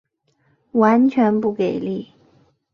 [0.71, 2.11] 完全不给力